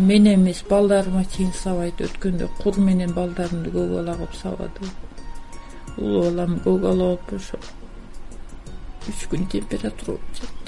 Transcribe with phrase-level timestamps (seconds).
[0.00, 4.90] мен эмес балдарыма чейин сабайт өткөндө кур менен балдарымды көк ала кылып сабады.
[5.98, 7.58] Улуу балам көк ала болуп ошо
[9.08, 10.61] үч күн температура болуп жатты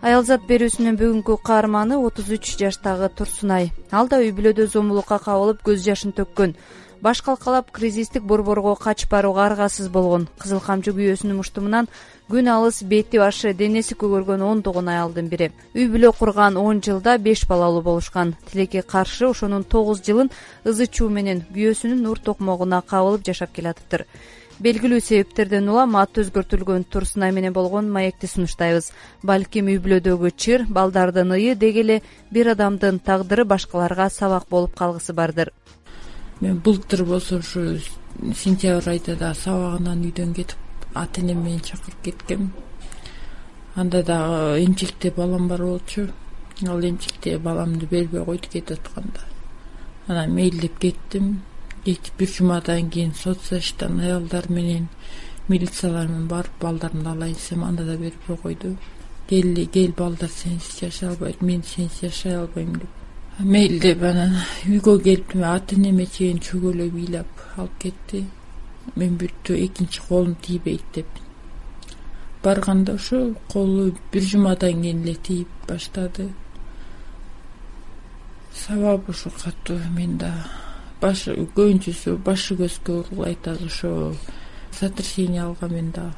[0.00, 3.68] аялзат берүүсүнүн бүгүнкү каарманы отуз үч жаштагы турсунай.
[3.92, 6.54] Ал да үй бүлөдө зомбулукка кабылып көз жашын төккөн.
[7.04, 10.26] Баш калкалап кризистик борборго качып барууга аргасыз болгон.
[10.40, 11.88] Кызыл камчы күйөөсүнүн уштумунан
[12.32, 15.52] күн алыс бети башы денеси көгөргөн ондогон аялдын бири.
[15.76, 18.36] Үй бүлө курган он жылда беш балалуу болушкан.
[18.50, 20.32] Тилекке каршы ошонун тогуз жылын
[20.64, 24.06] ызы чуу менен күйөөсүнүн нур токмогуна кабылып жашап келатыптыр
[24.60, 28.90] белгилүү себептерден улам аты өзгөртүлгөн турсунай менен болгон маекти сунуштайбыз.
[29.22, 32.00] Балким үй бүлөдөгү чыр балдардын ые деги эле
[32.30, 35.52] бир адамдын тагдыры башкаларга сабак болуп калгысы бардыр.
[36.40, 37.78] Мен былтыр болсо ушу
[38.36, 40.58] сентябрь айда дагы сабагынан үйдөн кетип
[40.94, 42.52] ата энем мени чакырып кеткем
[43.74, 46.08] анда дагы эмчекте балам бар болчу.
[46.68, 49.20] Ал эмчекте баламды бербей койду кетип атканда
[50.06, 51.42] анан мейилдеп кеттим
[51.84, 54.88] кетип бир жумадан кийин соц защитаный аялдар менен
[55.48, 58.76] милициялар менен барып балдарымды алайын десем анда да бербей койду
[59.30, 62.88] кел кел балдар сенсиз жашай албайт мен сенсиз жашай албайм деп.
[63.38, 64.34] Мейилдеп анан
[64.66, 68.24] үйгө келип ата энеме чейин чөгөлөп ыйлап алып кетти.
[68.96, 71.06] Мен бүттү экинчи колум тийбейт деп.
[72.42, 76.28] Барганда ошо колу бир жумадан кийин эле тийип баштады.
[78.52, 80.34] Сабабы ушу катуу мен да
[81.00, 84.14] башы көбүнчөсү башы көзгө уруулайт азыр ошо
[84.72, 86.14] сотрясение алгам мен дагы.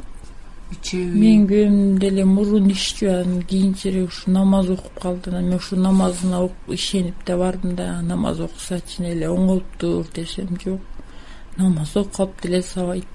[0.73, 5.79] Ичеби менин күйөөм деле мурун иччү анан кийинчерээк ушу намаз окуп калды анан мен ушул
[5.79, 10.81] намазына ишенип да бардым да намаз окусачы эле оңолуптур десем жок.
[11.57, 13.07] Намаз окуп калып деле сабайт.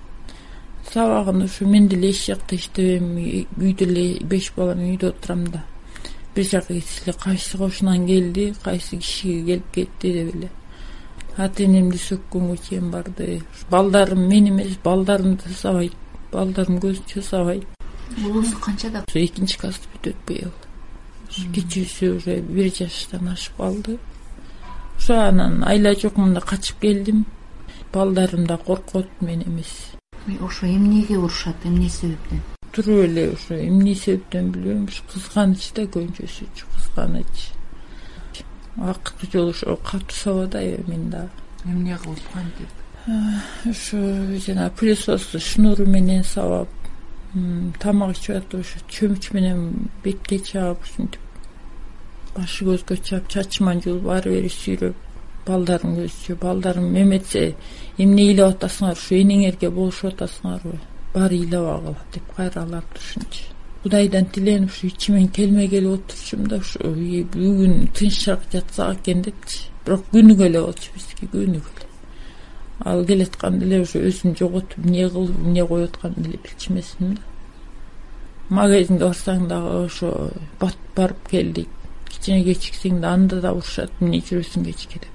[0.94, 3.18] Сабагын ушу мен деле эч жакта иштебейм
[3.58, 5.64] үйдө эле беш бала менен үйдө отурам да.
[6.36, 10.50] Бир жака кетсе эле кайсы кошунан келди кайсы кишиге келип кетти деп эле
[11.38, 13.42] ата энемди сөккөнгө чейин барды.
[13.70, 15.94] Балдарым мен эмес балдарымды сабайт.
[16.32, 17.66] Балдарым көзүнчө сабайт.
[18.24, 20.54] Уулусу канчада экинчи классты бүтөт быйыл.
[21.30, 23.98] Кичүүсү уже бир жаштан ашып калды
[25.08, 27.26] ошо анан айла жок мында качып келдим.
[27.94, 29.94] Балдарым да коркот мен эмес.
[30.42, 31.56] Ошо эмнеге урушат?
[31.64, 32.42] Эмне себептен?
[32.72, 34.84] Туруп эле ошо эмне себептен билбейм.
[34.86, 37.57] Ушу кызганыч да көбүнчөсүчү кызганыч
[38.78, 41.30] акыркы жолу катуу аябай мени дагы
[41.66, 42.70] эмне кылып кантип
[43.70, 43.98] ошо
[44.46, 46.70] жанагы пылесосту шнуру менен сабап
[47.80, 51.22] тамак ичип атып ошо чөмүч менен бетке чаап ушинтип
[52.36, 54.96] башы көзгө чаап чачыман жулуп ары бери сүйрөп
[55.48, 57.56] балдарым көзүнчө балдарым эметсе
[57.98, 58.98] эмне ыйлап атасыңар?
[59.00, 60.78] Ушу энеңерге болушуп атасыңарбы
[61.14, 66.80] баары ыйлабагыла деп кайралап турушунчу кудайдан тиленип ушу ичимен келмей келип отурчумун да ушу
[67.34, 69.70] бүгүн тынчыраак жатсак экен депчи.
[69.86, 71.88] Бирок күнүгө эле болчу бизге күнүгө эле
[72.86, 77.22] ал келатканда эле уже өзүн жоготуп эмне кылып эмне коюп атканын деле билчү эмесмин да.
[78.50, 81.70] Магазинге барсаң дагы ошо барып келдик.
[82.08, 85.10] Кичине кечиксең да анда да урушат эмне жүрөсүң кечке деп.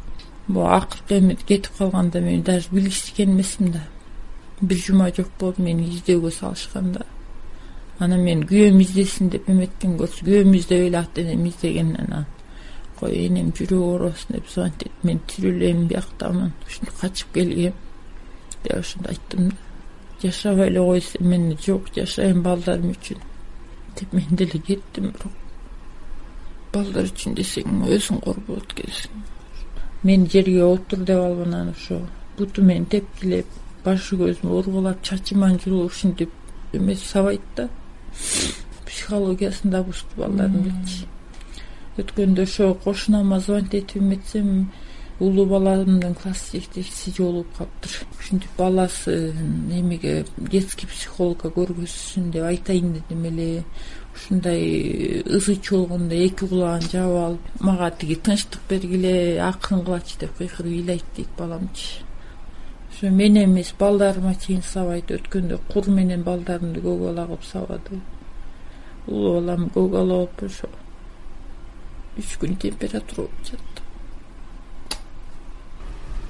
[0.48, 3.86] Могу акыркы эме кетип калганда мен даже билишкен эмесмин да.
[4.60, 7.06] Бир жума жок болду мени издөөгө салышкан да
[8.04, 12.26] анан мен күйөөм издесин деп эметкен көрсө күйөөм издебей эле ата энем издеген анан
[12.98, 17.74] кой энем жүрөгү оорубасын деп звонить этип мен тирүү элемин бияктамын ушинтип качып келгем.
[18.62, 19.56] Деп ошондо айттым да.
[20.22, 23.20] Жашабай эле кой десем мен жок жашайм балдарым үчүн
[23.98, 25.32] деп мен деле кеттим бирок.
[26.72, 29.22] Балдар үчүн десең өзүң корбоп эткенсиң
[30.02, 32.00] мени жерге отур деп алып анан ошо
[32.38, 33.46] буту менен тепкилеп
[33.84, 36.30] башы көзүмө ургулап чачыман жулуп ушинтип
[36.72, 37.68] эмеси сабайт да
[38.86, 41.06] психологиясын да бузду балдардын депчи
[41.98, 44.70] өткөндө ошо кошунама звонить этип эметсем
[45.20, 48.06] улуу баламдын класс жетекчиси жолугуп калыптыр.
[48.18, 49.34] Ушинтип баласы
[49.70, 53.64] эмеге детский психологко көргөзсүн деп айтайын дедим эле.
[54.14, 60.36] Ушундай ызы чуу болгондо эки кулагын жаап алып мага тиги тынчтык бергиле акырын кылачы деп
[60.38, 62.11] кыйкырып ыйлайт дейт баламчы
[63.02, 68.00] ошо мен эмес балдарыма чейин сабайт өткөндө кур менен балдарымды көк ала кылып сабады.
[69.06, 70.68] Улуу балам көк ала болуп ошо
[72.16, 73.82] үч күн температура болуп жатты.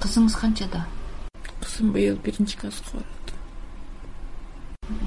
[0.01, 0.85] Кызыңыз канчада?
[1.61, 3.33] Кызым быйыл биринчи класска барат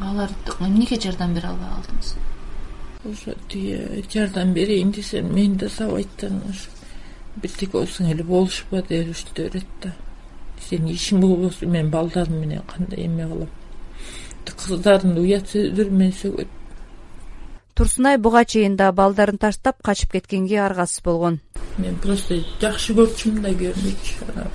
[0.00, 0.30] алар
[0.60, 2.14] эмнеге жардам бере албай калдыңыз
[3.10, 6.70] ошо тиги жардам берейин десем мени да сабайт анан ошо
[7.36, 9.92] бирдеке болсоң эле болушпа деп ушинте берет да
[10.60, 13.48] сенин ишиң болбосо мен балдарым менен кандай эме кылам?
[14.46, 16.48] Кыздарымды уят сөздөр менен сөгөт
[17.76, 21.40] турсунай буга чейин да балдарын таштап качып кеткенге аргасыз болгон.
[21.78, 24.50] Мен просто жакшы көрчүмүн да анан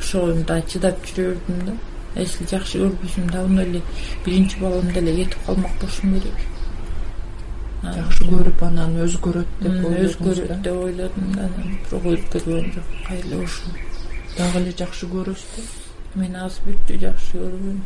[0.00, 1.74] ошого дагы чыдап жүрө бердим да.
[2.16, 3.82] Если жакшы көрбөсөм давно эле
[4.24, 6.40] биринчи балам деле кетип калмак болушум керек.
[7.82, 13.44] Жакшы көрүп анан өзгөрөт деп өзгөрөт деп ойлодум да анан бирок өзгөргөн жок кайра эле
[13.44, 13.91] ушул
[14.36, 17.80] дагы эле жакшы көрөсүзбү мен азыр бүттү жакшы көрбөйм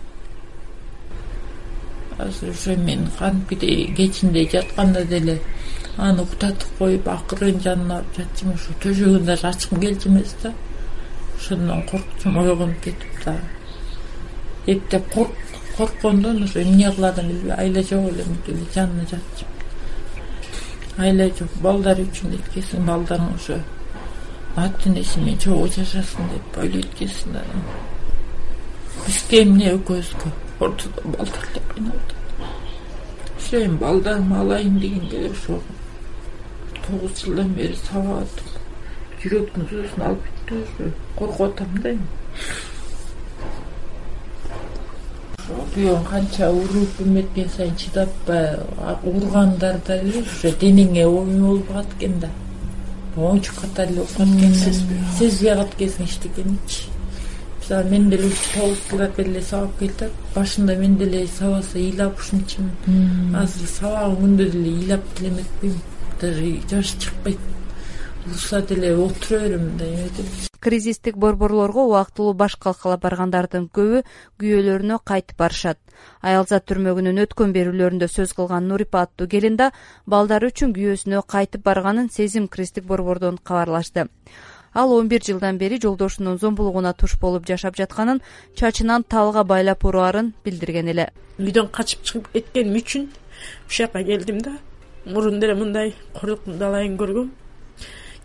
[2.18, 3.60] азыр уже мен кантип
[3.96, 5.40] кечинде жатканда деле
[5.96, 10.52] аны уктатып коюп акырын жанына алып жатчумун ошо төшөгүн даже ачкым келчү эмес да.
[11.38, 13.40] Ошондон коркчумун ойгонуп кетип дагы
[14.66, 15.14] эптеп
[15.76, 19.56] корккондон ошо эмне кыларын билбей айла жок эле мынтип эле жанына жатчумун
[20.98, 23.60] айла жок балдар үчүн эткенсиң балдарың ошо
[24.56, 27.42] ата энеси менен чогуу жашасын деп ойлойт экенсиң да.
[27.44, 27.64] Анан
[29.06, 30.30] бизге эмне экөөбүзгө
[30.64, 35.58] ортодо балдар эле кыйналып атат ошо эми балдарымды алайын дегенге эле ошо
[36.86, 42.08] тогуз жылдан бери сабап атып жүрөктүн суусун алып бүттү уже коркуп атам да эми.
[45.76, 48.56] Күйөөң канча уруп эметкен сайын чыдатпай
[49.04, 52.30] ургандарда эле уже денеңе ойме болуп калат экен да
[53.16, 54.54] оюнчук катары эле болуп калат
[55.18, 56.88] сезбей калат экенсиң эчтекеничи
[57.58, 63.68] мисалы мен деле тогуз жылдан эле сабап келатат башында мен деле сабаса ыйлап ушунчумун азыр
[63.68, 65.78] сабаган күндө деле ыйлап деле эметпейм
[66.20, 67.38] даже жаш чыкпайт.
[68.26, 74.02] Урса деле отура берем мындай эметип кризистик борборлорго убактылуу баш калкалап баргандардын көбү
[74.42, 75.78] күйөөлөрүнө кайтып барышат.
[76.26, 79.70] Аялзат түрмөгүнүн өткөн берүүлөрүндө сөз кылган нурипа аттуу келин да
[80.06, 84.08] балдары үчүн күйөөсүнө кайтып барганын сезим кризистик борбордон кабарлашты.
[84.74, 88.20] Ал он бир жылдан бери жолдошунун зомбулугуна туш болуп жашап жатканын
[88.56, 91.06] чачынан талга байлап ураарын билдирген эле.
[91.38, 94.58] Үйдөн качып чыгып кеткеним үчүн ушул жака келдим да
[95.06, 97.30] мурун деле мындай корлуктун далайын көргөм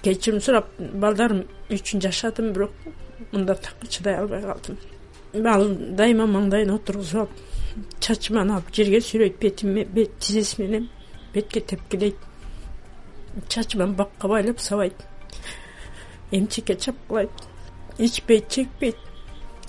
[0.04, 2.72] кечирим сурап балдарым үчүн жашадым бирок
[3.32, 3.58] мында
[3.88, 4.78] чыдай албай калдым.
[5.46, 5.68] Ал
[5.98, 9.86] дайыма маңдайына отургузуп алып чачыман алып жерге сүйрөйт бетиме
[10.20, 10.90] тизеси менен
[11.34, 12.18] бетке тепкилейт
[13.48, 15.06] чачыман бакка байлап сабайт
[16.32, 17.30] эмчекке чапкылайт
[17.98, 18.98] ичпейт чекпейт.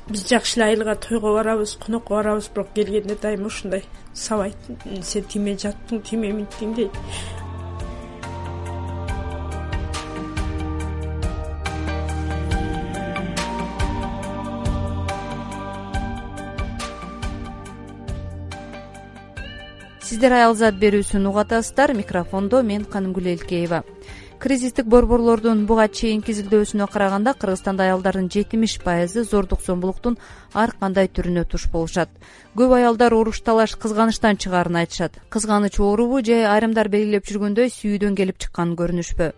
[0.09, 3.85] Биз жакшы эле айылга тойго барабыз конокко барабыз бирок келгенде дайыма ушундай
[4.15, 4.57] сабайт.
[5.03, 6.99] Сен тиме жаттың тиме минттиң дейт
[20.23, 23.81] сиздер аялзат берүүсүн угуп атасыздар микрофондо мен канымгүл элкеева.
[24.39, 30.21] Кризистик борборлордун буга чейинки изилдөөсүнө караганда кыргызстанда аялдардын жетимиш пайызы зордук зомбулуктун
[30.55, 32.09] ар кандай түрүнө туш болушат.
[32.55, 35.19] Көп аялдар уруш талаш кызганычтан чыгаарын айтышат.
[35.29, 39.33] Кызганыч оорубу же айрымдар белгилеп жүргөндөй сүйүүдөн келип чыккан көрүнүшпү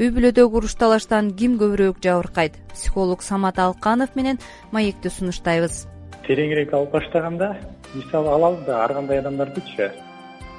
[0.00, 2.56] үй бүлөдөгү уруш талаштан ким көбүрөөк жабыркайт?
[2.72, 4.40] Психолог самат алканов менен
[4.72, 5.84] маекти сунуштайбыз.
[6.24, 7.58] Тереңирээк алып баштаганда
[7.92, 9.92] мисалы алалы да ар кандай адамдардычы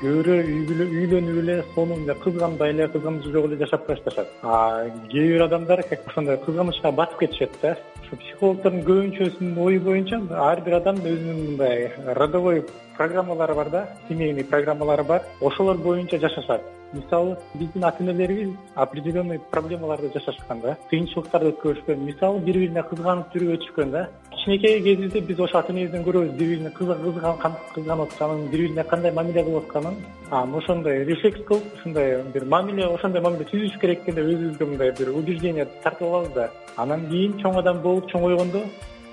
[0.01, 5.44] кээ үйлөнүп эле сонун эле кызганбай эле кызганыч жок эле жашап башташат а кээ бир
[5.45, 7.77] адамдар как ошондой кызганычка батып кетишет да.
[8.01, 12.65] Ушу психологдордун көбүнчөсүнүн ою боюнча ар бир адам өзүнүн мындай родовой
[12.98, 15.22] программалары бар да семейный программалары бар.
[15.39, 16.62] Ошолор боюнча жашашат
[16.93, 22.05] мисалы биздин ата энелерибиз определенный проблемаларды жашашкан да кыйынчылыктарды өткөрүшкөн.
[22.05, 24.10] Мисалы бири бирине кызганып жүрүп өтүшкөн да.
[24.31, 29.43] Кичинекей кезибизде биз ошо ата энебизден көрөбүз бири бирине кызганып атканын бири бирине кандай мамиле
[29.43, 29.95] кылып атканын.
[30.29, 34.91] Анан ошондой рефлекс кылып ушундай бир мамиле ошондой мамиле түзүш керек экен деп өзүбүзгө мындай
[35.00, 36.50] бир убеждение тартып алабыз да.
[36.77, 38.63] Анан кийин чоң адам болуп чоңойгондо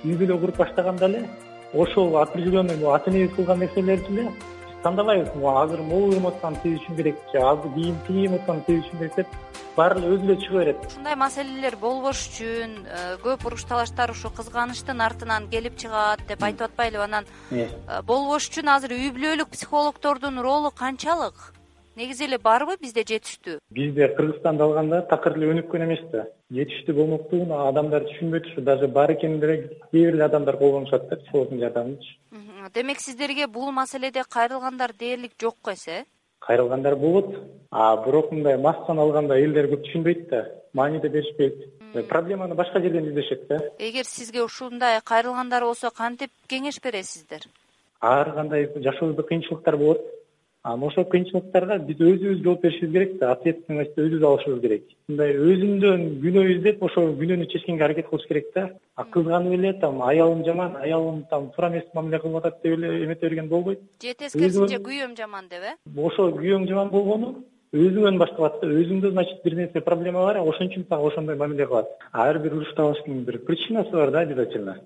[0.05, 1.25] үй бүлө куруп баштаганда эле
[1.75, 4.29] ошол определенный ата энебиз кылган нерселерди эле
[4.83, 5.31] тандабайбыз
[5.63, 9.27] азыр могу эми атканын сезишим керек же азыр кийин тиги атканын сезишим керек деп
[9.77, 10.87] баары эле өзү эле чыга берет.
[10.87, 16.69] Ушундай маселелер болбош үчүн э, көп уруш талаштар ушу кызганычтын артынан келип чыгат деп айтып
[16.69, 17.29] атпайлыбы анан.
[17.51, 17.69] Э,
[18.07, 21.55] болбош үчүн азыр үй бүлөлүк психологдордун ролу канчалык?
[21.99, 23.59] Негизи эле барбы бизде жетиштүү?
[23.75, 26.27] Бизде кыргызстанды алганда такыр эле өнүккөн эмес да.
[26.55, 28.63] Жетиштүү болмоктугун адамдар түшүнбөйт ушу.
[28.63, 29.57] Даже бар экенин деле
[29.91, 32.15] кээ бир эле адамдар колдонушат да психологдун жардамынчы
[32.75, 36.05] демек сиздерге бул маселеде кайрылгандар дээрлик жокко эсе?
[36.41, 37.35] Кайрылгандар болот.
[37.71, 42.09] А бирок мындай массаны алганда элдер көп түшүнбөйт да мааниде беришпейт.
[42.09, 43.59] Проблеманы башка жерден издешет да.
[43.79, 47.49] Эгер сизге ушундай кайрылгандар болсо кантип кеңеш бересиздер?
[48.01, 50.01] Ар кандай жашообузда кыйынчылыктар болот
[50.75, 53.33] ошол кыйынчылыктарга биз өзүбүз жооп беришибиз керек да.
[53.33, 54.85] Ответственностьти өзүбүз алышыбыз керек.
[55.09, 58.71] Мындай өзүңдөн күнөө издеп ошол күнөөнү чечкенге аракет кылыш керек да.
[58.97, 63.05] А кызганып эле там аялым жаман аялым там туура эмес мамиле кылып атат деп эле
[63.05, 65.77] эмете берген болбойт же тескерисинче күйөөм жаман деп э?
[65.97, 67.35] Ошол күйөөң жаман болгону
[67.75, 71.89] өзүңөн башталат да өзүңдө значит бир нерсе проблема бар ошон үчүн сага ошондой мамиле кылат.
[72.13, 74.79] Ар бир уруш табыштын бир причинасы бар да обязательно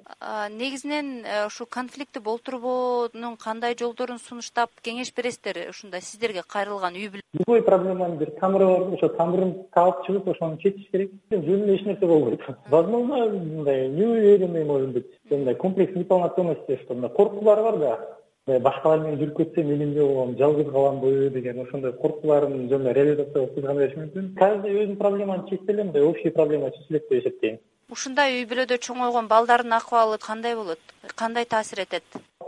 [0.51, 7.23] негизинен э, ушул конфликтти болтурбоонун кандай жолдорун сунуштап кеңеш бересиздер ушундай сиздерге кайрылган үй бүлө
[7.39, 11.13] любой проблеманын бир тамыры бар да ошо тамырын таап чыгып ошону чечиш керек.
[11.31, 12.41] Жөн эле эч нерсе болбойт.
[12.69, 17.99] Возможно мындай неуверенный может быть мындай комплекс неполноценности что мындай коркуулары бар да
[18.47, 23.33] башкалар менен жүрүп кетсем мен эмне болом жалгыз каламбы деген ошондой коркууларын жөн эле реализация
[23.33, 24.35] кылып кыйзгана бериши мүмкүн.
[24.39, 27.59] Каждый өзүнүн проблеманы чечсе эле мындай общий проблема чечилет деп эсептейм.
[27.91, 30.81] Ушундай үй бүлөдө чоңойгон балдардын акыбалы кандай болот?
[31.15, 32.03] Кандай таасир этет?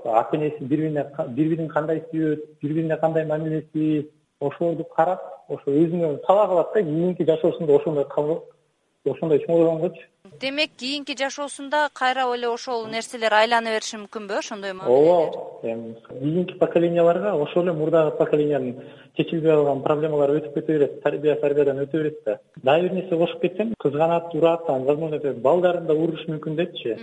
[0.04, 4.10] Ата энеси бири бирине бири бирин кандай сүйөт бири бирине кандай мамилеси?
[4.40, 8.04] Ошолорду карап ошо өзүнө талаа кылат да кийинки жашоосунда ошондой
[9.12, 10.08] ошондой чоңойгонгочу
[10.40, 14.38] демек кийинки жашоосунда кайра эле ошол нерселер айлана бериши мүмкүнбү?
[14.38, 18.80] Ошондой ооба эми кийинки поколенияларга ошол эле мурдагы поколениянын
[19.16, 22.38] чечилбей калган проблемалары өтүп кете берет тарбия тарбиядан өтө берет да.
[22.62, 26.98] Дагы бир нерсе кошуп кетсем кызганат урат анан возможно балдарын да урушу мүмкүн депчи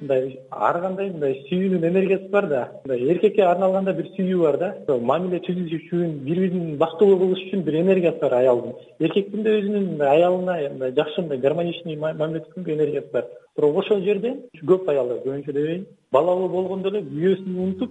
[0.00, 2.62] мындай ар кандай мындай сүйүүнүн энергиясы бар да.
[2.84, 4.98] Мындай эркекке арналган да бир сүйүү бар да.
[5.00, 8.74] Мамиле түзүш үчүн бири бирин бактылуу кылыш үчүн бир энергиясы бар аялдын.
[9.00, 13.24] Эркектин да өзүнүн мындай аялына мындай жакшы мындай гармоничный мамиле түзгөнгө энергиясы бар.
[13.56, 17.90] Бирок ошол жерде көп аялдар көбүнчө дебейин балалуу болгондо эле күйөөсүн унутуп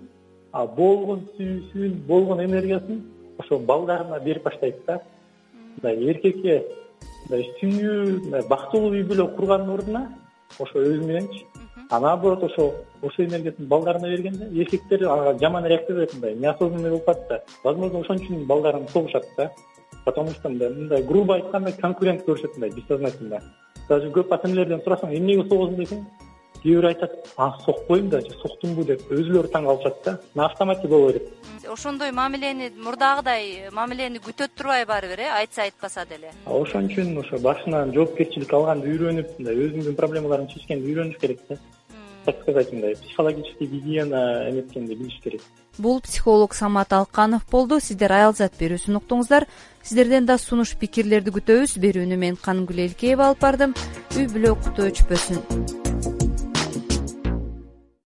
[0.78, 3.02] болгон сүйүүсүн болгон энергиясын
[3.40, 5.00] ошо балдарына берип баштайт да.
[5.76, 6.64] Мындай эркекке
[7.30, 10.04] мындай сүйүү мындай бактылуу үй бүлө кургандын ордуна
[10.60, 11.46] ошо өзү мененчи
[11.90, 17.06] а наоборот ошо ошол энергиясын балдарына бергенде эркектер ага жаман реакция берет мындай неосознанный болуп
[17.06, 17.42] калат да.
[17.64, 19.52] Возможно ошон үчүн балдарын согушат да.
[20.06, 23.42] Потому что мындай грубо айтканда конкурент көрүшөт мындай бессознательно.
[23.90, 26.06] Даже көп ата энелерден сурасаң эмнеге согосуң десең
[26.64, 31.12] кээ бирөө айтат а сокпойм дачы соктумбу деп өзүлөрү таң калышат да на автомате боло
[31.12, 31.28] берет
[31.68, 35.30] ошондой мамилени мурдагыдай мамилени күтөт турбайбы баары бир э?
[35.40, 41.20] Айтса айтпаса деле ошон үчүн ошо башынан жоопкерчилик алганды үйрөнүп мындай өзүңдүн проблемаларыңды чечкенди үйрөнүш
[41.20, 41.58] керек да.
[42.26, 45.42] Так сказать мындай психологический гигиена эметкенди билиш керек.
[45.78, 47.82] Бул психолог самат алканов болду.
[47.82, 49.50] Сиздер аялзат берүүсүн уктуңуздар
[49.84, 51.76] сиздерден да сунуш пикирлерди күтөбүз.
[51.84, 53.76] Берүүнү мен канымгүл элкеева алып бардым.
[54.16, 55.83] Үй бүлө куту өчпөсүн